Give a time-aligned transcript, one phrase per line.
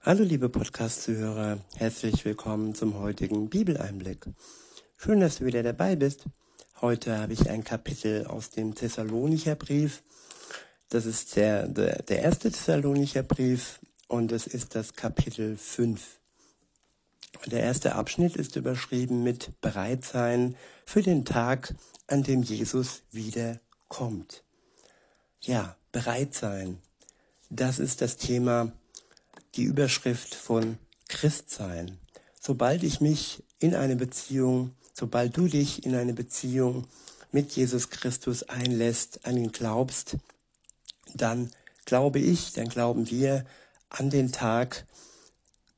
[0.00, 4.26] Hallo liebe Podcast-Zuhörer, herzlich willkommen zum heutigen Bibeleinblick.
[4.96, 6.26] Schön, dass du wieder dabei bist.
[6.80, 10.04] Heute habe ich ein Kapitel aus dem Thessalonicher Brief.
[10.88, 16.20] Das ist der, der, der erste Thessalonicher Brief und es ist das Kapitel 5.
[17.46, 20.54] Der erste Abschnitt ist überschrieben mit Bereitsein
[20.86, 21.74] für den Tag,
[22.06, 24.44] an dem Jesus wiederkommt.
[25.40, 26.78] Ja, Bereitsein.
[27.50, 28.72] Das ist das Thema
[29.58, 30.78] die Überschrift von
[31.08, 31.98] Christsein.
[32.40, 36.86] Sobald ich mich in eine Beziehung, sobald du dich in eine Beziehung
[37.32, 40.16] mit Jesus Christus einlässt, an ihn glaubst,
[41.14, 41.50] dann
[41.84, 43.44] glaube ich, dann glauben wir
[43.88, 44.86] an den Tag,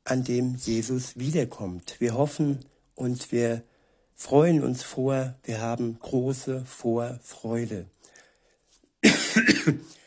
[0.05, 1.97] an dem Jesus wiederkommt.
[2.01, 3.63] Wir hoffen und wir
[4.15, 7.87] freuen uns vor, wir haben große Vorfreude.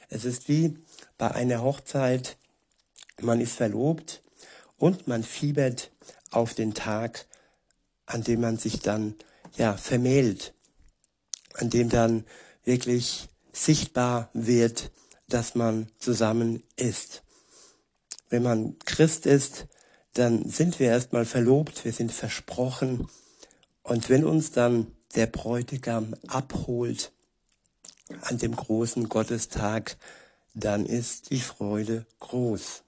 [0.09, 0.77] es ist wie
[1.17, 2.37] bei einer Hochzeit,
[3.23, 4.21] man ist verlobt
[4.77, 5.91] und man fiebert
[6.31, 7.25] auf den Tag,
[8.05, 9.15] an dem man sich dann
[9.55, 10.53] ja vermählt,
[11.53, 12.25] an dem dann
[12.63, 14.91] wirklich sichtbar wird,
[15.27, 17.23] dass man zusammen ist.
[18.29, 19.67] Wenn man Christ ist,
[20.13, 23.07] dann sind wir erstmal verlobt, wir sind versprochen
[23.83, 27.11] und wenn uns dann der Bräutigam abholt
[28.21, 29.97] an dem großen Gottestag,
[30.53, 32.83] dann ist die Freude groß.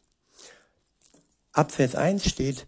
[1.56, 2.67] Ab Vers 1 steht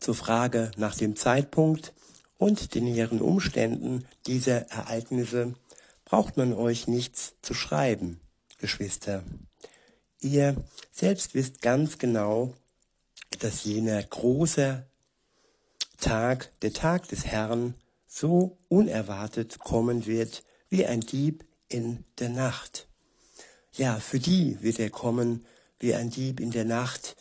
[0.00, 1.92] zur Frage nach dem Zeitpunkt
[2.38, 5.52] und den näheren Umständen dieser Ereignisse
[6.06, 8.20] braucht man euch nichts zu schreiben,
[8.56, 9.22] Geschwister.
[10.18, 10.56] Ihr
[10.92, 12.54] selbst wisst ganz genau,
[13.40, 14.86] dass jener große
[16.00, 17.74] Tag, der Tag des Herrn,
[18.06, 22.88] so unerwartet kommen wird wie ein Dieb in der Nacht.
[23.72, 25.44] Ja, für die wird er kommen
[25.80, 27.14] wie ein Dieb in der Nacht,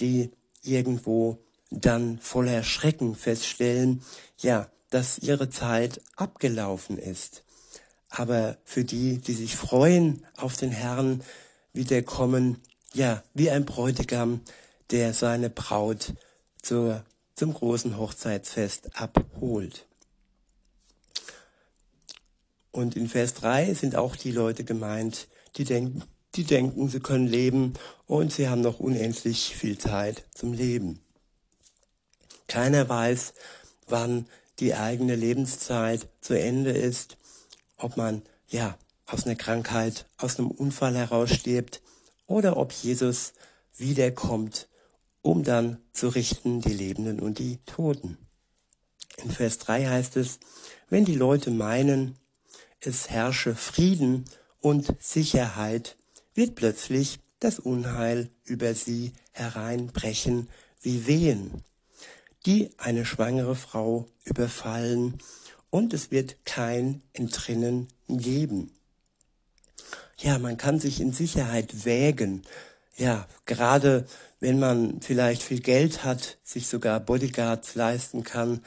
[0.00, 0.30] die
[0.62, 1.38] irgendwo
[1.70, 4.02] dann voller Schrecken feststellen,
[4.38, 7.42] ja, dass ihre Zeit abgelaufen ist.
[8.10, 11.22] Aber für die, die sich freuen auf den Herrn,
[11.72, 12.62] wieder kommen,
[12.94, 14.40] ja, wie ein Bräutigam,
[14.90, 16.14] der seine Braut
[16.62, 19.86] zur, zum großen Hochzeitsfest abholt.
[22.70, 26.02] Und in Vers 3 sind auch die Leute gemeint, die denken,
[26.38, 27.74] die denken, sie können leben
[28.06, 31.00] und sie haben noch unendlich viel Zeit zum Leben.
[32.46, 33.34] Keiner weiß,
[33.88, 34.26] wann
[34.60, 37.16] die eigene Lebenszeit zu Ende ist,
[37.76, 41.82] ob man ja aus einer Krankheit, aus einem Unfall herausstirbt
[42.26, 43.32] oder ob Jesus
[43.76, 44.68] wiederkommt,
[45.22, 48.16] um dann zu richten die Lebenden und die Toten.
[49.16, 50.38] In Vers 3 heißt es,
[50.88, 52.16] wenn die Leute meinen,
[52.80, 54.24] es herrsche Frieden
[54.60, 55.96] und Sicherheit
[56.38, 60.48] wird plötzlich das Unheil über sie hereinbrechen
[60.80, 61.64] wie Wehen,
[62.46, 65.18] die eine schwangere Frau überfallen,
[65.70, 68.70] und es wird kein Entrinnen geben.
[70.16, 72.42] Ja, man kann sich in Sicherheit wägen.
[72.96, 74.06] Ja, gerade
[74.38, 78.62] wenn man vielleicht viel Geld hat, sich sogar Bodyguards leisten kann,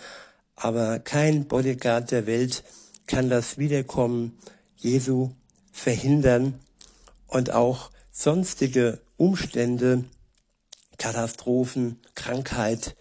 [0.56, 2.66] aber kein Bodyguard der Welt
[3.08, 4.38] kann das Wiederkommen
[4.76, 5.32] Jesu
[5.72, 6.60] verhindern
[7.32, 10.04] und auch sonstige Umstände,
[11.00, 12.96] Katastrophen, Krankheit,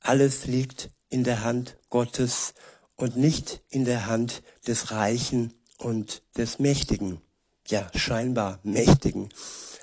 [0.00, 2.52] alles liegt in der Hand Gottes
[2.96, 7.20] und nicht in der Hand des Reichen und des Mächtigen.
[7.68, 9.30] Ja, scheinbar Mächtigen.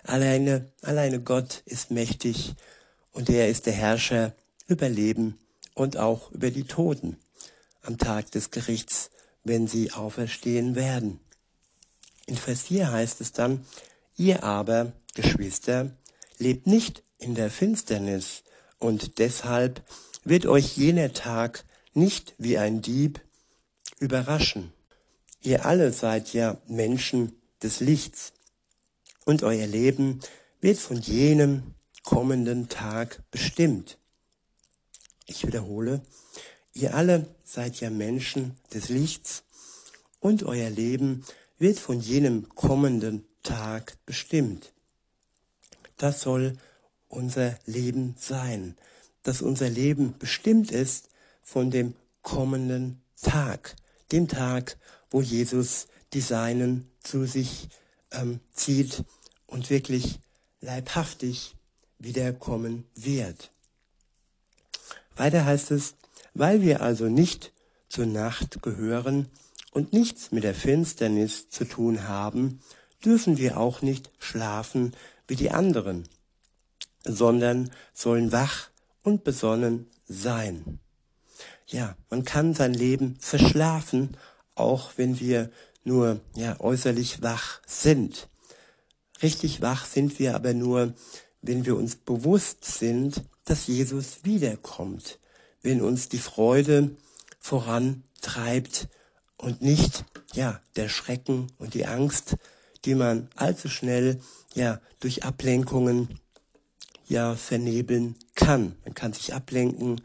[0.04, 2.56] Alleine, alleine Gott ist mächtig
[3.12, 4.36] und er ist der Herrscher
[4.68, 5.40] über Leben
[5.74, 7.18] und auch über die Toten
[7.82, 9.10] am Tag des Gerichts,
[9.44, 11.20] wenn sie auferstehen werden.
[12.26, 13.66] In Vers 4 heißt es dann,
[14.16, 15.92] Ihr aber, Geschwister,
[16.38, 18.44] lebt nicht in der Finsternis,
[18.78, 19.82] und deshalb
[20.24, 21.64] wird euch jener Tag
[21.94, 23.22] nicht wie ein Dieb
[24.00, 24.74] überraschen.
[25.42, 28.34] Ihr alle seid ja Menschen des Lichts,
[29.26, 30.20] und euer Leben
[30.62, 31.74] wird von jenem
[32.04, 33.98] kommenden Tag bestimmt.
[35.26, 36.02] Ich wiederhole,
[36.74, 39.44] ihr alle seid ja Menschen des Lichts,
[40.20, 41.26] und euer Leben
[41.58, 44.74] wird von jenem kommenden Tag bestimmt.
[45.98, 46.58] Das soll
[47.08, 48.76] unser Leben sein,
[49.22, 51.10] dass unser Leben bestimmt ist
[51.42, 53.76] von dem kommenden Tag,
[54.12, 54.78] dem Tag,
[55.12, 57.70] wo Jesus die Seinen zu sich
[58.12, 59.04] ähm, zieht
[59.48, 60.20] und wirklich
[60.62, 61.56] leibhaftig
[62.00, 63.52] wiederkommen wird.
[65.16, 65.96] Weiter heißt es,
[66.34, 67.54] weil wir also nicht
[67.90, 69.28] zur Nacht gehören
[69.72, 72.60] und nichts mit der Finsternis zu tun haben,
[73.06, 74.94] dürfen wir auch nicht schlafen
[75.28, 76.08] wie die anderen.
[77.06, 78.70] sondern sollen wach
[79.02, 80.80] und besonnen sein.
[81.68, 84.18] Ja, man kann sein Leben verschlafen,
[84.56, 85.50] auch wenn wir
[85.84, 88.30] nur ja äußerlich wach sind.
[89.22, 90.94] Richtig wach sind wir aber nur,
[91.42, 95.20] wenn wir uns bewusst sind, dass Jesus wiederkommt,
[95.62, 96.96] wenn uns die Freude
[97.40, 98.88] vorantreibt
[99.38, 102.38] und nicht ja der Schrecken und die Angst,
[102.86, 104.20] die man allzu schnell
[104.54, 106.20] ja durch Ablenkungen
[107.06, 108.76] ja vernebeln kann.
[108.84, 110.02] Man kann sich ablenken,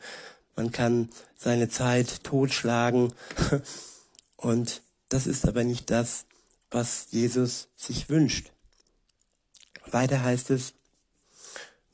[0.56, 3.12] man kann seine Zeit totschlagen
[4.36, 6.26] und das ist aber nicht das,
[6.70, 8.52] was Jesus sich wünscht.
[9.86, 10.74] Weiter heißt es,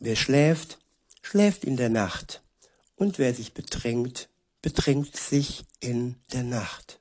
[0.01, 0.79] wer schläft,
[1.23, 2.43] schläft in der Nacht
[2.97, 4.29] und wer sich bedrängt,
[4.63, 6.99] bedrängt sich in der Nacht.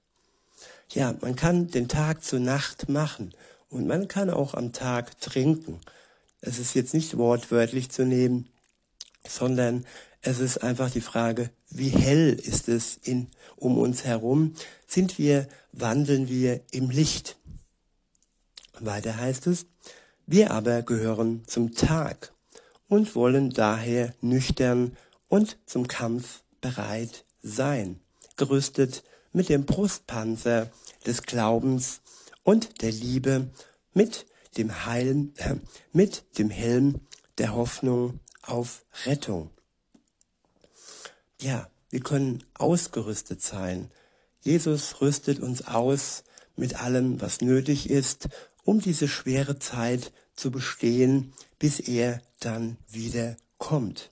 [0.90, 3.34] Ja, man kann den Tag zur Nacht machen
[3.74, 5.80] und man kann auch am Tag trinken.
[6.42, 8.48] Es ist jetzt nicht wortwörtlich zu nehmen,
[9.28, 9.86] sondern
[10.22, 14.54] es ist einfach die Frage, wie hell ist es in, um uns herum?
[14.86, 17.38] Sind wir, wandeln wir im Licht?
[18.80, 19.66] Weiter heißt es,
[20.28, 22.31] wir aber gehören zum Tag
[22.88, 24.96] und wollen daher nüchtern
[25.30, 28.00] und zum Kampf bereit sein,
[28.38, 30.70] gerüstet mit dem Brustpanzer
[31.06, 32.02] des Glaubens
[32.44, 33.50] und der Liebe
[33.94, 34.25] mit
[34.57, 35.56] dem Heilen, äh,
[35.92, 37.01] mit dem Helm
[37.38, 39.50] der Hoffnung auf Rettung.
[41.42, 43.92] Ja, wir können ausgerüstet sein.
[44.42, 46.24] Jesus rüstet uns aus
[46.56, 48.30] mit allem, was nötig ist,
[48.63, 54.12] um diese schwere Zeit zu bestehen, bis er dann wieder kommt.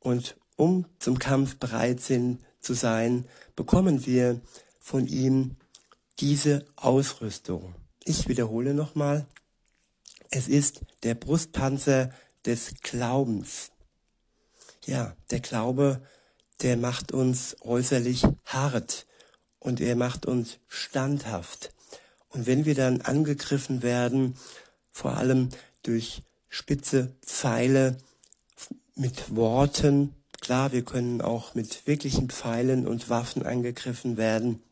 [0.00, 3.26] Und um zum Kampf bereit sind, zu sein,
[3.56, 4.40] bekommen wir
[4.80, 5.56] von ihm
[6.20, 7.74] diese Ausrüstung.
[8.04, 9.26] Ich wiederhole nochmal,
[10.30, 12.10] es ist der Brustpanzer
[12.44, 13.70] des Glaubens.
[14.84, 16.00] Ja, der Glaube,
[16.60, 19.06] der macht uns äußerlich hart
[19.58, 21.72] und er macht uns standhaft.
[22.28, 24.36] Und wenn wir dann angegriffen werden,
[24.90, 25.48] vor allem
[25.82, 27.96] durch spitze Pfeile
[28.94, 34.62] mit Worten, klar, wir können auch mit wirklichen Pfeilen und Waffen angegriffen werden,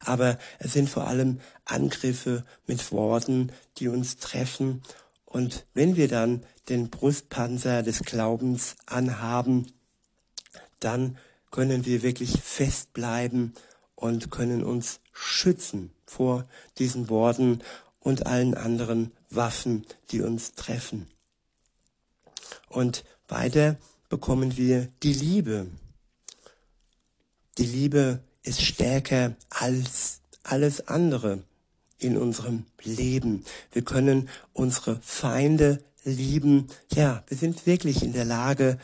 [0.00, 4.82] aber es sind vor allem Angriffe mit Worten, die uns treffen.
[5.24, 9.72] Und wenn wir dann den Brustpanzer des Glaubens anhaben,
[10.80, 11.18] dann
[11.50, 13.54] können wir wirklich festbleiben
[13.94, 16.46] und können uns schützen vor
[16.78, 17.60] diesen Worten
[18.00, 21.08] und allen anderen Waffen, die uns treffen.
[22.68, 23.76] Und weiter
[24.08, 25.66] bekommen wir die Liebe.
[27.58, 31.42] Die Liebe ist stärker als alles andere
[31.98, 33.44] in unserem Leben.
[33.72, 36.68] Wir können unsere Feinde lieben.
[36.92, 38.78] Ja, wir sind wirklich in der Lage,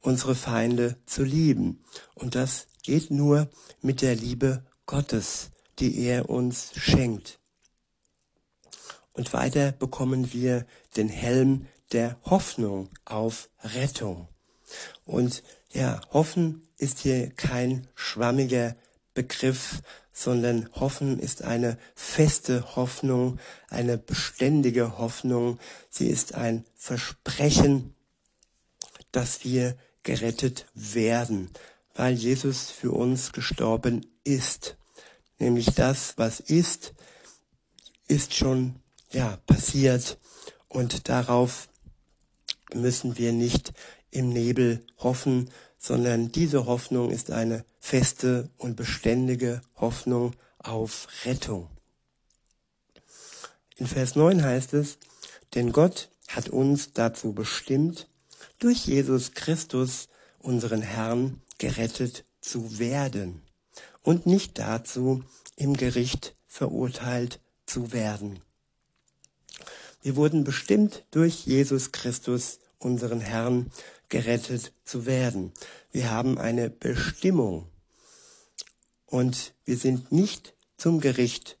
[0.00, 1.82] unsere Feinde zu lieben.
[2.14, 3.48] Und das geht nur
[3.82, 7.38] mit der Liebe Gottes, die er uns schenkt.
[9.12, 10.64] Und weiter bekommen wir
[10.96, 14.28] den Helm der Hoffnung auf Rettung.
[15.04, 15.42] Und
[15.72, 18.76] ja, hoffen ist hier kein schwammiger
[19.18, 19.82] Begriff,
[20.12, 25.58] sondern Hoffen ist eine feste Hoffnung, eine beständige Hoffnung.
[25.90, 27.96] Sie ist ein Versprechen,
[29.10, 31.50] dass wir gerettet werden,
[31.96, 34.76] weil Jesus für uns gestorben ist.
[35.40, 36.94] Nämlich das, was ist,
[38.06, 38.76] ist schon
[39.10, 40.16] ja passiert
[40.68, 41.68] und darauf
[42.72, 43.72] müssen wir nicht
[44.12, 51.68] im Nebel hoffen, sondern diese Hoffnung ist eine feste und beständige Hoffnung auf Rettung.
[53.76, 54.98] In Vers 9 heißt es,
[55.54, 58.08] denn Gott hat uns dazu bestimmt,
[58.58, 60.08] durch Jesus Christus,
[60.40, 63.42] unseren Herrn, gerettet zu werden
[64.02, 65.22] und nicht dazu,
[65.56, 68.40] im Gericht verurteilt zu werden.
[70.02, 73.70] Wir wurden bestimmt durch Jesus Christus, unseren Herrn,
[74.08, 75.52] gerettet zu werden.
[75.92, 77.68] Wir haben eine Bestimmung
[79.06, 81.58] und wir sind nicht zum Gericht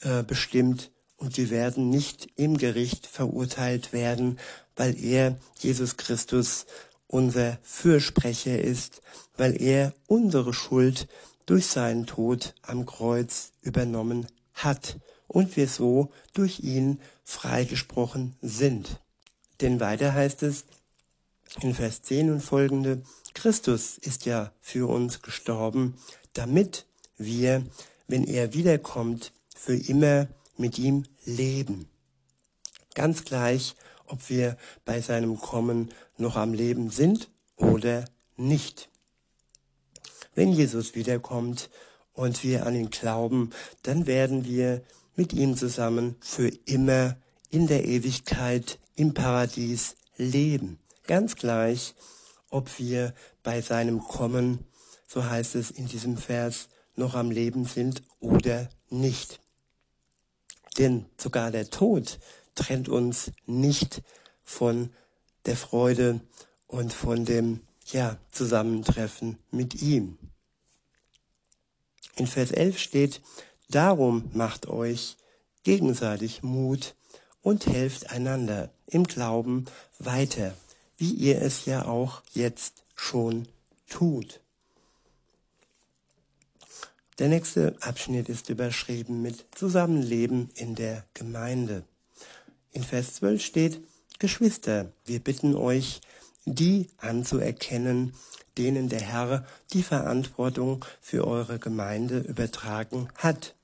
[0.00, 4.38] äh, bestimmt und wir werden nicht im Gericht verurteilt werden,
[4.74, 6.66] weil er, Jesus Christus,
[7.06, 9.00] unser Fürsprecher ist,
[9.36, 11.08] weil er unsere Schuld
[11.46, 14.98] durch seinen Tod am Kreuz übernommen hat
[15.28, 19.00] und wir so durch ihn freigesprochen sind.
[19.60, 20.64] Denn weiter heißt es,
[21.60, 23.02] in Vers 10 und folgende,
[23.34, 25.94] Christus ist ja für uns gestorben,
[26.32, 26.86] damit
[27.18, 27.64] wir,
[28.08, 31.88] wenn er wiederkommt, für immer mit ihm leben.
[32.94, 33.74] Ganz gleich,
[34.06, 38.04] ob wir bei seinem Kommen noch am Leben sind oder
[38.36, 38.88] nicht.
[40.34, 41.70] Wenn Jesus wiederkommt
[42.12, 43.50] und wir an ihn glauben,
[43.82, 44.82] dann werden wir
[45.14, 47.16] mit ihm zusammen für immer
[47.50, 50.78] in der Ewigkeit im Paradies leben.
[51.06, 51.94] Ganz gleich,
[52.50, 54.64] ob wir bei seinem Kommen,
[55.06, 59.40] so heißt es in diesem Vers, noch am Leben sind oder nicht.
[60.78, 62.18] Denn sogar der Tod
[62.54, 64.02] trennt uns nicht
[64.42, 64.90] von
[65.44, 66.20] der Freude
[66.66, 67.60] und von dem
[67.92, 70.18] ja, Zusammentreffen mit ihm.
[72.16, 73.20] In Vers 11 steht,
[73.68, 75.16] darum macht euch
[75.62, 76.96] gegenseitig Mut
[77.42, 79.66] und helft einander im Glauben
[79.98, 80.54] weiter,
[80.98, 83.48] wie ihr es ja auch jetzt schon
[83.88, 84.40] tut.
[87.18, 91.84] Der nächste Abschnitt ist überschrieben mit Zusammenleben in der Gemeinde.
[92.72, 93.80] In Vers 12 steht,
[94.18, 96.00] Geschwister, wir bitten euch,
[96.44, 98.14] die anzuerkennen,
[98.58, 103.54] denen der Herr die Verantwortung für eure Gemeinde übertragen hat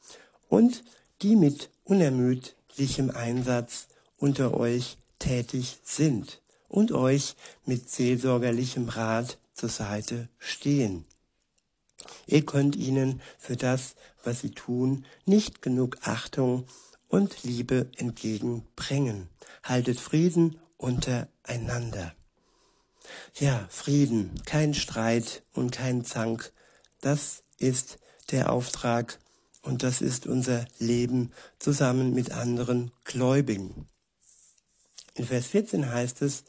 [0.48, 0.82] und
[1.22, 3.86] die mit unermüdlichem Einsatz
[4.18, 6.41] unter euch tätig sind
[6.72, 7.36] und euch
[7.66, 11.04] mit seelsorgerlichem Rat zur Seite stehen.
[12.26, 16.66] Ihr könnt ihnen für das, was sie tun, nicht genug Achtung
[17.08, 19.28] und Liebe entgegenbringen.
[19.62, 22.14] Haltet Frieden untereinander.
[23.38, 26.52] Ja, Frieden, kein Streit und kein Zank,
[27.00, 27.98] das ist
[28.30, 29.18] der Auftrag
[29.60, 33.86] und das ist unser Leben zusammen mit anderen Gläubigen.
[35.22, 36.42] In Vers 14 heißt es,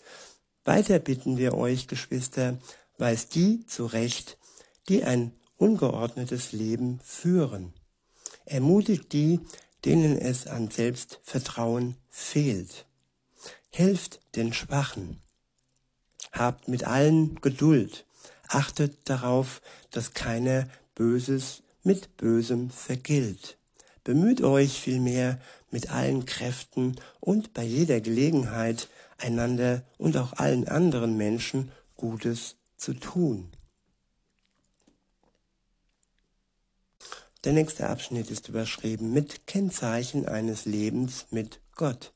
[0.63, 2.58] weiter bitten wir euch, Geschwister,
[2.98, 4.39] weist die zurecht,
[4.89, 7.74] die ein ungeordnetes Leben führen.
[8.46, 9.42] Ermutigt die,
[9.86, 12.88] denen es an Selbstvertrauen fehlt.
[13.70, 15.22] Helft den Schwachen.
[16.32, 18.08] Habt mit allen Geduld.
[18.48, 19.62] Achtet darauf,
[19.92, 23.60] dass keiner Böses mit Bösem vergilt.
[24.03, 25.39] Bemüht euch vielmehr
[25.72, 32.93] mit allen Kräften und bei jeder Gelegenheit einander und auch allen anderen Menschen Gutes zu
[32.93, 33.50] tun.
[37.43, 42.13] Der nächste Abschnitt ist überschrieben mit Kennzeichen eines Lebens mit Gott.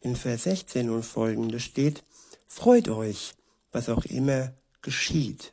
[0.00, 2.02] In Vers 16 und folgende steht,
[2.46, 3.34] Freut euch,
[3.70, 4.52] was auch immer
[4.82, 5.52] geschieht.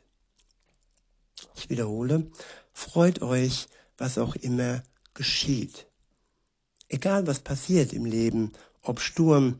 [1.54, 2.26] Ich wiederhole,
[2.72, 4.82] freut euch, was auch immer
[5.18, 5.88] geschieht.
[6.88, 9.58] Egal was passiert im Leben, ob Sturm,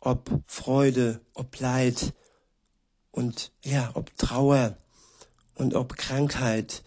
[0.00, 2.12] ob Freude, ob Leid
[3.12, 4.76] und ja, ob Trauer
[5.54, 6.82] und ob Krankheit,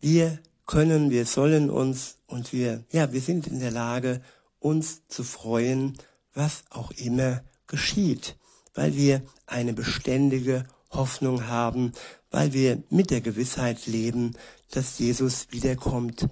[0.00, 4.20] wir können, wir sollen uns und wir, ja, wir sind in der Lage,
[4.58, 5.96] uns zu freuen,
[6.34, 8.36] was auch immer geschieht,
[8.74, 11.92] weil wir eine beständige Hoffnung haben,
[12.32, 14.36] weil wir mit der Gewissheit leben,
[14.72, 16.28] dass Jesus wiederkommt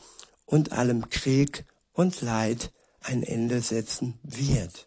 [0.52, 4.86] und allem Krieg und Leid ein Ende setzen wird.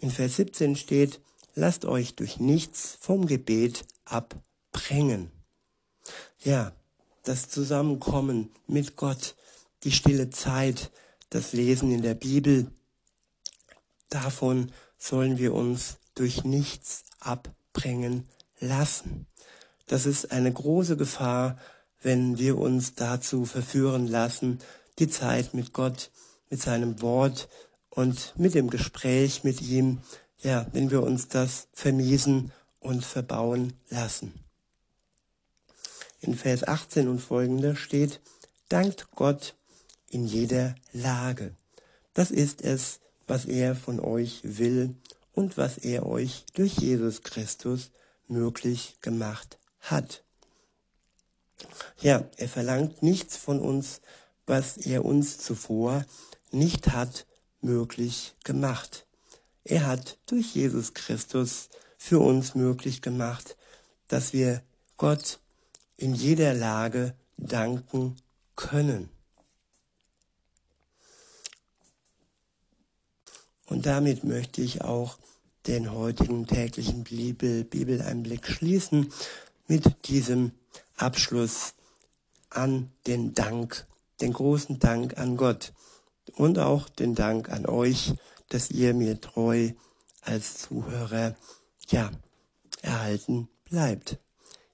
[0.00, 1.20] In Vers 17 steht,
[1.54, 5.30] lasst euch durch nichts vom Gebet abbringen.
[6.42, 6.72] Ja,
[7.22, 9.36] das Zusammenkommen mit Gott,
[9.84, 10.90] die stille Zeit,
[11.30, 12.72] das Lesen in der Bibel,
[14.10, 19.28] davon sollen wir uns durch nichts abbringen lassen.
[19.86, 21.60] Das ist eine große Gefahr,
[22.02, 24.58] wenn wir uns dazu verführen lassen,
[24.98, 26.10] die Zeit mit Gott,
[26.50, 27.48] mit seinem Wort
[27.90, 30.00] und mit dem Gespräch mit ihm,
[30.40, 34.46] ja, wenn wir uns das vermiesen und verbauen lassen
[36.26, 38.20] in Vers 18 und folgende steht,
[38.68, 39.54] dankt Gott
[40.08, 41.54] in jeder Lage.
[42.14, 44.94] Das ist es, was er von euch will
[45.32, 47.90] und was er euch durch Jesus Christus
[48.28, 50.24] möglich gemacht hat.
[52.00, 54.00] Ja, er verlangt nichts von uns,
[54.46, 56.04] was er uns zuvor
[56.50, 57.26] nicht hat
[57.60, 59.06] möglich gemacht.
[59.64, 63.56] Er hat durch Jesus Christus für uns möglich gemacht,
[64.08, 64.62] dass wir
[64.96, 65.40] Gott
[65.96, 68.16] in jeder Lage danken
[68.54, 69.08] können.
[73.66, 75.18] Und damit möchte ich auch
[75.66, 79.12] den heutigen täglichen Bibel, Bibeleinblick schließen
[79.66, 80.52] mit diesem
[80.96, 81.74] Abschluss
[82.50, 83.86] an den Dank,
[84.20, 85.72] den großen Dank an Gott
[86.36, 88.14] und auch den Dank an euch,
[88.48, 89.70] dass ihr mir treu
[90.22, 91.36] als Zuhörer
[91.88, 92.10] ja
[92.82, 94.18] erhalten bleibt.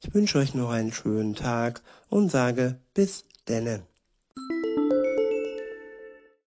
[0.01, 3.87] Ich wünsche euch noch einen schönen Tag und sage bis denne.